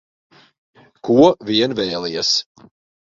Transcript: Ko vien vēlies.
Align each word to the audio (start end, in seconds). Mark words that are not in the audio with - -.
Ko 1.09 1.17
vien 1.51 1.77
vēlies. 1.81 2.33